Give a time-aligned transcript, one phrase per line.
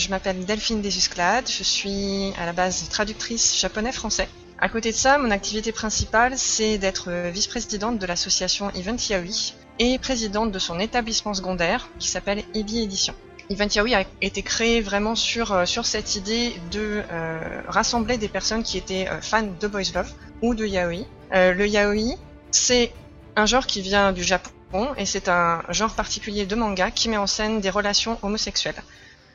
[0.00, 4.30] Je m'appelle Delphine Desusclades, je suis à la base traductrice japonais-français.
[4.58, 9.98] À côté de ça, mon activité principale, c'est d'être vice-présidente de l'association Event Yaoi et
[9.98, 13.14] présidente de son établissement secondaire qui s'appelle Ebi Édition.
[13.50, 18.62] Event Yaoi a été créé vraiment sur, sur cette idée de euh, rassembler des personnes
[18.62, 21.04] qui étaient euh, fans de Boys Love ou de Yaoi.
[21.34, 22.16] Euh, le Yaoi,
[22.50, 22.94] c'est
[23.36, 27.18] un genre qui vient du Japon et c'est un genre particulier de manga qui met
[27.18, 28.82] en scène des relations homosexuelles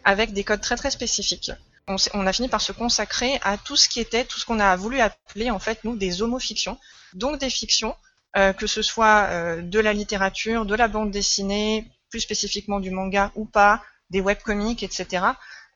[0.06, 1.52] avec des codes très très spécifiques.
[1.88, 4.76] On, a fini par se consacrer à tout ce qui était, tout ce qu'on a
[4.76, 6.80] voulu appeler en fait nous des homofictions,
[7.14, 7.96] donc des fictions,
[8.38, 12.90] euh, que ce soit euh, de la littérature, de la bande dessinée, plus spécifiquement du
[12.90, 15.26] manga ou pas, des webcomics, etc.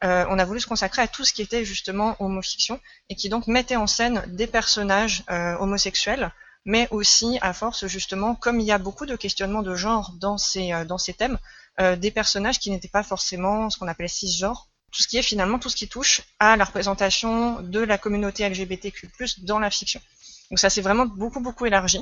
[0.03, 3.29] Euh, on a voulu se consacrer à tout ce qui était justement homofiction et qui
[3.29, 6.31] donc mettait en scène des personnages homosexuels
[6.65, 10.37] mais aussi à force justement, comme il y a beaucoup de questionnements de genre dans
[10.37, 11.39] ces, dans ces thèmes,
[11.81, 15.21] euh, des personnages qui n'étaient pas forcément ce qu'on appelait cisgenres, tout ce qui est
[15.21, 20.01] finalement tout ce qui touche à la représentation de la communauté LGBTQ+, dans la fiction.
[20.49, 22.01] Donc ça s'est vraiment beaucoup beaucoup élargi.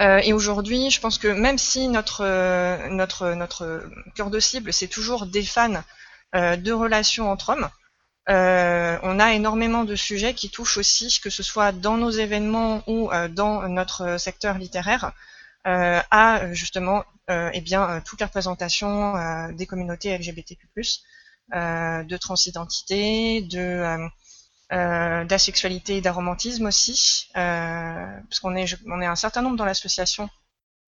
[0.00, 4.88] Euh, et aujourd'hui, je pense que même si notre, notre, notre cœur de cible, c'est
[4.88, 5.82] toujours des fans
[6.34, 7.68] de relations entre hommes,
[8.28, 12.82] euh, on a énormément de sujets qui touchent aussi, que ce soit dans nos événements
[12.86, 15.10] ou euh, dans notre secteur littéraire, euh,
[15.64, 20.68] à justement eh bien toute représentation des communautés LGBTQ+,
[21.52, 24.08] de transidentité, de
[24.70, 30.28] d'asexualité et d'aromantisme aussi, parce qu'on est on est un certain nombre dans l'association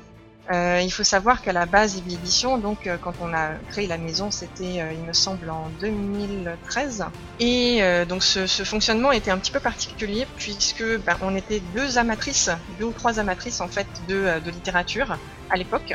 [0.53, 3.97] Euh, il faut savoir qu'à la base Édition, donc euh, quand on a créé la
[3.97, 7.07] maison, c'était, il me semble, en 2013.
[7.41, 12.51] Et donc ce, fonctionnement était un petit peu particulier puisque ben, on était deux amatrices,
[12.79, 15.19] deux ou trois amatrices en fait de, littérature
[15.51, 15.95] à l'époque.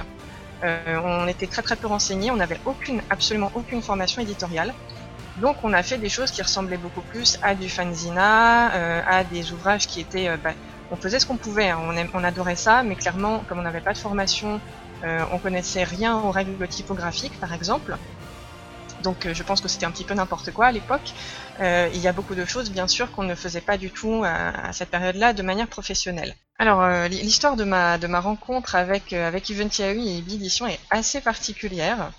[0.63, 2.59] On était très très peu renseignés, on n'avait
[3.09, 4.73] absolument aucune formation éditoriale.
[5.37, 9.23] Donc on a fait des choses qui ressemblaient beaucoup plus à du fanzina, euh, à
[9.23, 10.27] des ouvrages qui étaient...
[10.27, 10.53] Euh, bah,
[10.91, 11.79] on faisait ce qu'on pouvait, hein.
[12.15, 14.59] on, adorait ça, mais clairement, comme on n'avait pas de formation,
[15.03, 17.95] on connaissait rien aux règles typographiques par exemple.
[19.03, 21.13] Donc je pense que c'était un petit peu n'importe quoi à l'époque.
[21.59, 24.73] il y a beaucoup de choses, bien sûr, qu'on ne faisait pas du tout à
[24.73, 26.33] cette période-là de manière professionnelle.
[26.61, 30.79] Alors, euh, l'histoire de ma, de ma rencontre avec, euh, avec Eventiawi et Edition est
[30.89, 32.09] assez particulière euh,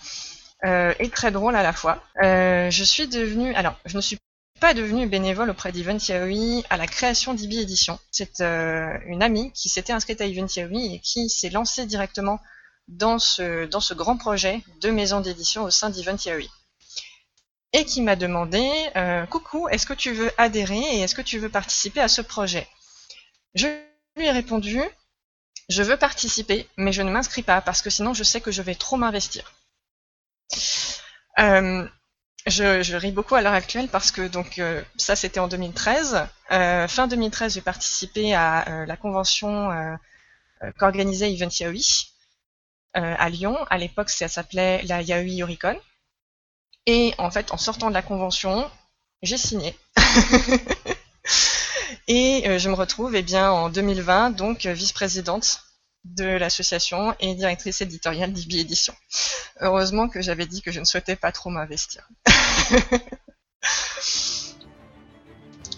[0.65, 2.03] et très drôle à la fois.
[2.21, 4.19] je suis devenue, alors, je ne suis
[4.61, 7.99] pas devenue bénévole auprès d'Eventiawi à la création d'Ibi Edition.
[8.11, 12.41] C'est une amie qui s'était inscrite à Eventiawi et qui s'est lancée directement
[12.89, 16.51] dans ce, grand projet de maison d'édition au sein d'Eventiawi.
[17.73, 18.69] Et qui m'a demandé
[19.31, 22.69] Coucou, est-ce que tu veux adhérer et est-ce que tu veux participer à ce projet?
[23.55, 23.67] Je
[24.17, 24.81] lui ai répondu
[25.69, 28.63] Je veux participer, mais je ne m'inscris pas parce que sinon je sais que je
[28.63, 29.55] vais trop m'investir.
[31.41, 31.87] Euh,
[32.47, 36.27] je, ris beaucoup à l'heure actuelle parce que donc euh, ça c'était en 2013.
[36.53, 39.71] Euh, fin 2013, j'ai participé à la convention
[40.79, 41.81] qu'organisait Event Yaoi
[42.95, 43.57] à Lyon.
[43.71, 45.79] À l'époque, ça s'appelait la Yaoi Yuricon.
[46.87, 48.71] Et en fait, en sortant de la convention,
[49.23, 49.77] j'ai signé.
[52.09, 55.61] Et je me retrouve eh bien, en 2020, donc vice-présidente
[56.05, 58.95] de l'association et directrice éditoriale d'IBI Édition.
[59.61, 62.09] Heureusement que j'avais dit que je ne souhaitais pas trop m'investir.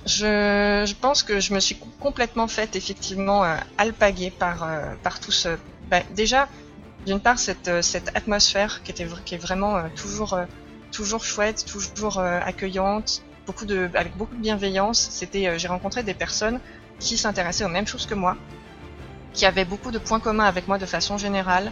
[0.06, 4.68] je, pense que je me suis complètement faite effectivement euh, alpaguer par,
[5.02, 5.58] par tout ce...
[5.88, 6.48] Ben, déjà,
[7.06, 10.38] D'une part, cette, cette atmosphère qui était qui est vraiment toujours
[10.92, 15.08] toujours chouette, toujours accueillante, beaucoup de avec beaucoup de bienveillance.
[15.10, 16.60] C'était j'ai rencontré des personnes
[17.00, 18.36] qui s'intéressaient aux mêmes choses que moi,
[19.32, 21.70] qui avaient beaucoup de points communs avec moi de façon générale.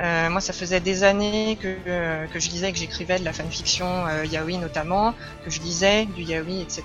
[0.00, 3.32] Euh, moi, ça faisait des années que, euh, que je lisais, que j'écrivais de la
[3.32, 5.14] fanfiction euh, yaoi notamment,
[5.44, 6.84] que je lisais du yaoi, etc.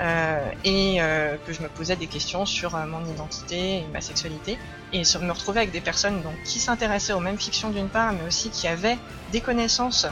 [0.00, 4.58] Euh, et euh, que je me posais des questions sur mon identité et ma sexualité.
[4.94, 8.26] Et me retrouver avec des personnes donc, qui s'intéressaient aux mêmes fictions d'une part, mais
[8.26, 8.98] aussi qui avaient
[9.30, 10.06] des connaissances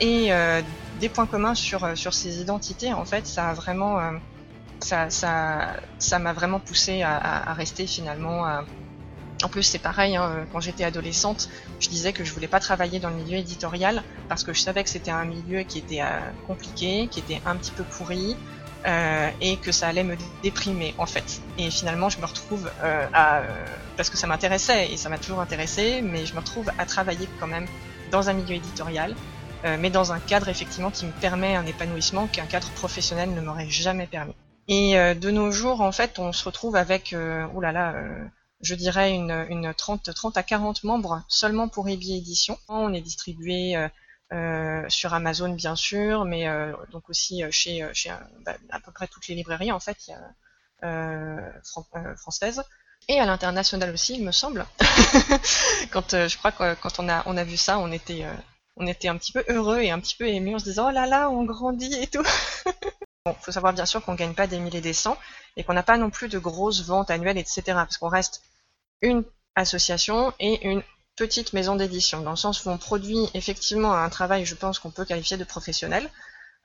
[0.00, 0.30] et
[1.00, 3.98] des points communs sur, sur ces identités, en fait, ça a vraiment
[4.84, 7.16] ça, ça, ça m'a vraiment poussé à,
[7.50, 8.44] à, rester finalement.
[9.42, 11.48] En plus, c'est pareil, hein, quand j'étais adolescente,
[11.78, 14.84] je disais que je voulais pas travailler dans le milieu éditorial parce que je savais
[14.84, 18.36] que c'était un milieu qui était euh, compliqué, qui était un petit peu pourri
[18.86, 21.40] euh, et que ça allait me déprimer en fait.
[21.58, 23.66] Et finalement, je me retrouve euh, à euh,
[23.96, 27.28] parce que ça m'intéressait et ça m'a toujours intéressé, mais je me retrouve à travailler
[27.38, 27.66] quand même
[28.10, 29.14] dans un milieu éditorial,
[29.64, 33.40] euh, mais dans un cadre effectivement qui me permet un épanouissement qu'un cadre professionnel ne
[33.40, 34.34] m'aurait jamais permis.
[34.68, 38.24] Et euh, de nos jours, en fait, on se retrouve avec, euh, là là, euh,
[38.60, 42.58] je dirais une, une 30, 30 à 40 membres seulement pour Ebi Édition.
[42.68, 43.76] On est distribué
[44.32, 48.12] euh, sur Amazon bien sûr, mais euh, donc aussi chez, chez
[48.44, 50.20] bah, à peu près toutes les librairies en fait y a,
[50.84, 51.50] euh,
[52.16, 52.62] françaises
[53.08, 54.66] et à l'international aussi il me semble.
[55.90, 58.24] quand je crois que quand on a on a vu ça, on était
[58.76, 60.92] on était un petit peu heureux et un petit peu ému en se disant oh
[60.92, 62.24] là là on grandit et tout.
[63.30, 65.16] Bon, faut savoir bien sûr qu'on gagne pas des milliers et des cents
[65.56, 67.62] et qu'on n'a pas non plus de grosses ventes annuelles, etc.
[67.66, 68.42] Parce qu'on reste
[69.02, 69.22] une
[69.54, 70.82] association et une
[71.14, 74.90] petite maison d'édition, dans le sens où on produit effectivement un travail, je pense qu'on
[74.90, 76.10] peut qualifier de professionnel,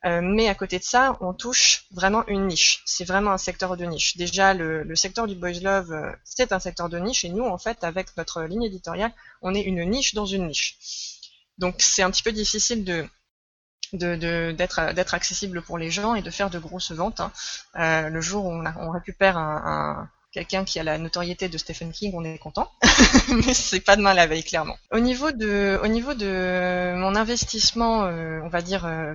[0.06, 2.82] euh, mais à côté de ça, on touche vraiment une niche.
[2.88, 4.18] C'est vraiment un secteur de niche.
[4.18, 7.46] Déjà, le, le secteur du boys love, euh, c'est un secteur de niche, et nous,
[7.46, 9.14] en fait, avec notre ligne éditoriale,
[9.44, 10.78] on est une niche dans une niche.
[11.60, 13.08] Donc, c'est un petit peu difficile de
[13.94, 17.20] d'être accessible pour les gens et de faire de grosses ventes.
[17.20, 17.32] Hein.
[17.78, 21.92] Euh, le jour où on, récupère un, un quelqu'un qui a la notoriété de Stephen
[21.92, 22.70] King, on est content,
[23.46, 24.78] mais c'est pas demain la veille clairement.
[24.92, 29.14] Au niveau de au niveau de mon investissement, euh, on va dire euh,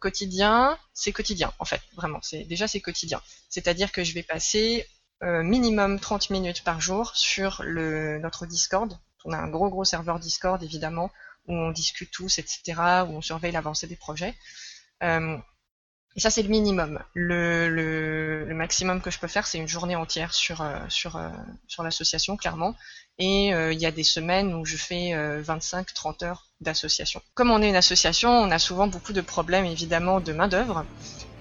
[0.00, 2.20] quotidien, c'est quotidien en fait, vraiment.
[2.48, 3.20] Déjà c'est quotidien.
[3.48, 4.86] C'est-à-dire que je vais passer
[5.22, 8.98] minimum 30 minutes par jour sur notre Discord.
[9.24, 11.10] On a un gros gros serveur Discord évidemment
[11.46, 12.62] où on discute tous, etc.,
[13.06, 14.34] où on surveille l'avancée des projets.
[15.02, 15.36] Euh,
[16.16, 17.02] et ça, c'est le minimum.
[17.14, 20.78] Le, maximum que je peux faire, c'est une journée entière sur, euh,
[21.16, 22.74] euh, l'association, clairement.
[23.18, 25.12] Et il y a des semaines où je fais
[25.42, 27.22] 25-30 heures d'association.
[27.34, 30.84] Comme on est une association, on a souvent beaucoup de problèmes, évidemment, de main-d'œuvre.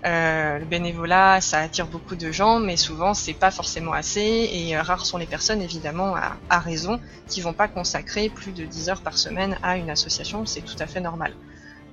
[0.05, 4.75] Euh, le bénévolat, ça attire beaucoup de gens, mais souvent c'est pas forcément assez, et
[4.75, 6.15] euh, rares sont les personnes, évidemment,
[6.50, 10.45] à, raison, qui vont pas consacrer plus de 10 heures par semaine à une association,
[10.45, 11.33] c'est tout à fait normal.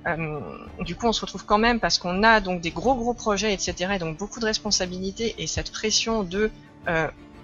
[0.08, 0.40] Euh,
[0.80, 3.52] du coup, on se retrouve quand même parce qu'on a donc des gros gros projets,
[3.52, 6.50] etc., et donc beaucoup de responsabilités, et cette pression de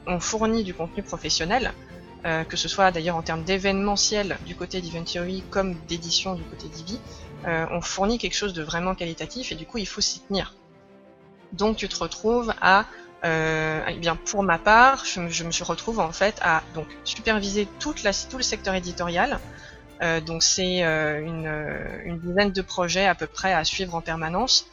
[0.09, 1.73] on fournit du contenu professionnel,
[2.27, 5.05] euh, que ce soit d'ailleurs en termes d'événementiel du côté d'Event
[5.49, 6.99] comme d'édition du côté d'Ivi,
[7.47, 10.55] euh, on fournit quelque chose de vraiment qualitatif et du coup il faut s'y tenir.
[11.53, 12.87] Donc tu te retrouves à,
[13.25, 17.69] euh, eh bien pour ma part, je, me suis retrouve en fait à donc superviser
[17.79, 19.39] tout le secteur éditorial.
[20.03, 21.49] Euh, donc c'est une,
[22.05, 24.67] une, dizaine de projets à peu près à suivre en permanence,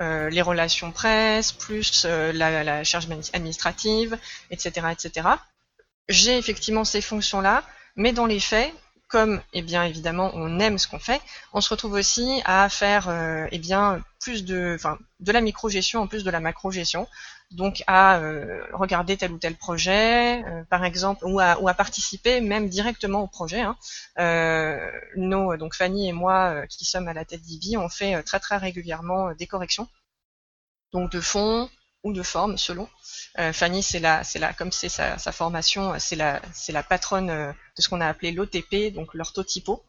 [0.00, 4.18] euh, les relations presse, plus la, la charge administrative,
[4.50, 5.28] etc., etc.
[6.08, 7.64] J'ai effectivement ces fonctions-là,
[7.96, 8.72] mais dans les faits,
[9.08, 11.20] comme eh bien évidemment on aime ce qu'on fait,
[11.52, 14.76] on se retrouve aussi à faire euh, eh bien plus de,
[15.20, 17.06] de la micro-gestion en plus de la macro-gestion,
[17.52, 22.68] donc à euh, regarder tel ou tel projet, euh, par exemple, ou à, participer même
[22.68, 23.60] directement au projet.
[23.60, 23.76] Hein.
[24.18, 28.40] Euh, nos, donc Fanny et moi, qui sommes à la tête d'Ibi, on fait très
[28.40, 29.88] très régulièrement des corrections,
[30.92, 31.70] donc de fond,
[32.02, 32.88] ou de forme selon.
[33.52, 37.26] Fanny, c'est la, c'est la, comme c'est sa, sa, formation, c'est la, c'est la patronne
[37.26, 39.82] de ce qu'on a appelé l'OTP, donc l'orthotypo.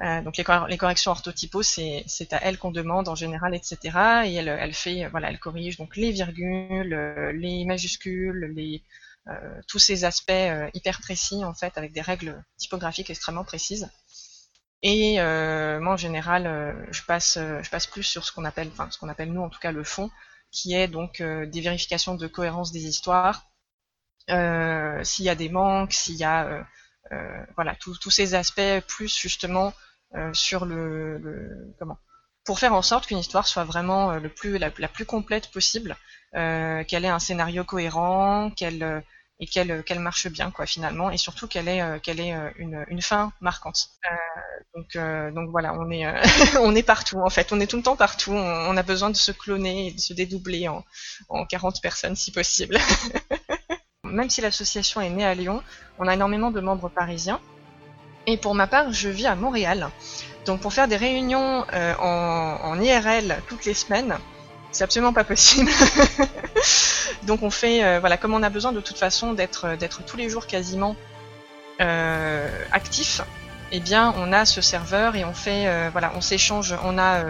[0.00, 3.76] Euh, donc les, corrections orthotypo, c'est, à elle qu'on demande en général, etc.
[4.24, 8.82] Et elle, fait, voilà, elle corrige donc les virgules, euh, les majuscules, les
[9.28, 10.32] euh, tous ces aspects
[10.74, 13.90] hyper précis en fait, avec des règles typographiques extrêmement précises.
[14.82, 18.98] Et moi en général, je passe, je passe plus sur ce qu'on appelle, enfin ce
[18.98, 20.10] qu'on appelle nous en tout cas le fond,
[20.50, 23.46] qui est donc des vérifications de cohérence des histoires,
[24.28, 26.66] s'il y a des manques, s'il y a
[27.56, 29.72] voilà tous ces aspects plus justement
[30.32, 31.98] sur le, le, comment
[32.44, 35.96] pour faire en sorte qu'une histoire soit vraiment le plus la, plus complète possible,
[36.32, 39.04] qu'elle ait un scénario cohérent, qu'elle
[39.40, 43.02] et qu'elle qu'elle marche bien quoi finalement et surtout qu'elle ait qu'elle ait une, une
[43.02, 43.90] fin marquante.
[44.74, 44.96] donc
[45.34, 46.06] donc voilà, on est
[46.60, 48.32] on est partout en fait, on est tout le temps partout.
[48.32, 50.84] On, a besoin de se cloner et de se dédoubler en
[51.28, 52.78] en 40 personnes si possible.
[54.12, 55.62] Même si l'association est née à Lyon,
[55.98, 57.40] on a énormément de membres parisiens.
[58.26, 59.88] Et pour ma part, je vis à Montréal.
[60.46, 64.16] Donc pour faire des réunions euh, en, IRL toutes les semaines,
[64.70, 65.70] c'est absolument pas possible.
[67.24, 70.16] Donc on fait, euh, voilà, comme on a besoin de toute façon d'être d'être tous
[70.16, 70.96] les jours quasiment
[71.80, 73.20] euh, actif,
[73.70, 77.24] eh bien on a ce serveur et on fait, voilà, on s'échange, on a,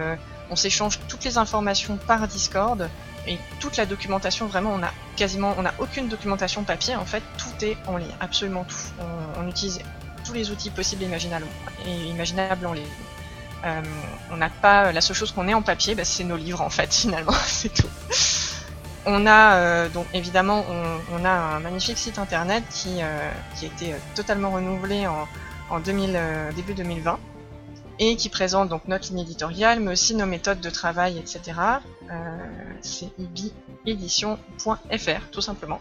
[0.51, 2.89] on s'échange toutes les informations par Discord
[3.27, 4.47] et toute la documentation.
[4.47, 6.97] Vraiment, on a quasiment, on a aucune documentation papier.
[6.97, 9.03] En fait, tout est en ligne, absolument tout.
[9.39, 9.81] On, utilise
[10.25, 12.85] tous les outils possibles et imaginables, en ligne.
[13.65, 13.81] Euh,
[14.33, 16.71] on n'a pas la seule chose qu'on ait en papier, bah, c'est nos livres en
[16.71, 17.89] fait finalement, c'est tout.
[19.05, 20.65] On a euh, donc évidemment
[21.13, 25.29] on, a un magnifique site internet qui, euh, a été totalement renouvelé en,
[25.71, 26.19] en 2000,
[26.57, 27.19] début 2020
[27.99, 31.53] et qui présente donc notre ligne éditoriale mais aussi nos méthodes de travail etc.
[32.81, 35.81] c'est ibiedition.fr tout simplement.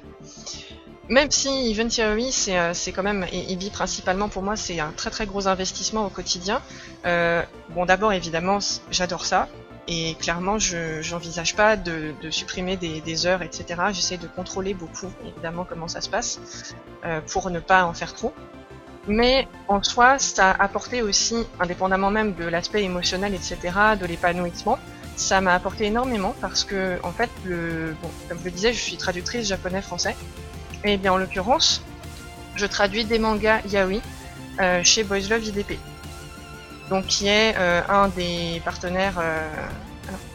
[1.11, 4.91] Même si Event Theory, euh, c'est quand même, et EBI principalement pour moi, c'est un
[4.91, 6.61] très très gros investissement au quotidien.
[7.05, 8.59] Euh, bon, d'abord, évidemment,
[8.91, 9.49] j'adore ça.
[9.89, 13.81] Et clairement, je n'envisage pas de, supprimer des, heures, etc.
[13.91, 16.73] J'essaie de contrôler beaucoup, évidemment, comment ça se passe,
[17.03, 18.33] euh, pour ne pas en faire trop.
[19.07, 23.57] Mais en soi, ça a apporté aussi, indépendamment même de l'aspect émotionnel, etc.,
[23.99, 24.79] de l'épanouissement,
[25.21, 29.47] ça m'a apporté énormément parce que, en fait, comme je le disais, je suis traductrice
[29.47, 30.15] japonais-français.
[30.83, 31.83] Et bien en l'occurrence,
[32.55, 34.01] je traduis des mangas yaoi
[34.59, 35.77] euh, chez Boys Love IDP.
[36.89, 39.47] Donc qui est euh, un des partenaires, euh,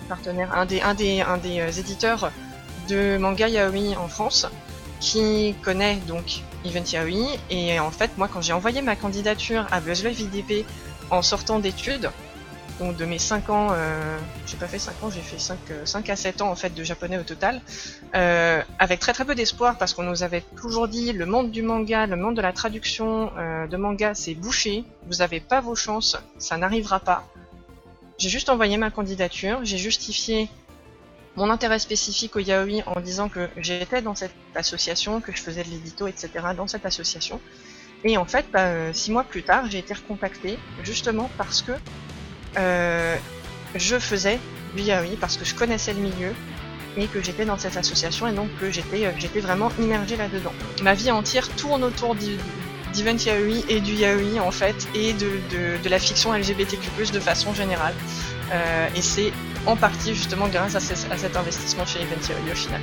[0.09, 2.31] partenaires, un des, un des, un des éditeurs
[2.89, 4.47] de manga yaoi en France,
[5.01, 7.39] qui connaît donc Event Yaoi.
[7.51, 10.65] Et en fait, moi, quand j'ai envoyé ma candidature à Boys Love IDP
[11.11, 12.11] en sortant d'études,
[12.79, 16.09] donc de mes 5 ans, euh, j'ai pas fait 5 ans, j'ai fait 5, 5,
[16.09, 17.61] euh, à 7 ans en fait de japonais au total,
[18.15, 21.63] euh, avec très très peu d'espoir parce qu'on nous avait toujours dit le monde du
[21.63, 26.17] manga, le monde de la traduction de manga c'est bouché, vous avez pas vos chances,
[26.39, 27.25] ça n'arrivera pas.
[28.19, 30.49] J'ai juste envoyé ma candidature, j'ai justifié
[31.37, 35.65] mon intérêt spécifique au yaoi en disant que j'étais dans cette association, que je faisais
[35.65, 36.31] de l'édito, etc.
[36.57, 37.41] dans cette association.
[38.05, 41.73] Et en fait, bah, six mois plus tard, j'ai été recontactée justement parce que
[42.57, 43.17] euh,
[43.75, 44.39] je faisais
[44.77, 46.33] du yaoi parce que je connaissais le milieu
[46.97, 50.53] et que j'étais dans cette association et donc que j'étais euh, vraiment immergée là-dedans.
[50.83, 55.99] Ma vie entière tourne autour d'event yaoi et du yaoi en fait et de, la
[55.99, 57.95] fiction LGBTQ+, de façon générale.
[58.53, 59.33] Euh, et c'est
[59.67, 62.81] en partie justement grâce à, cet investissement chez Event Yaoi au final.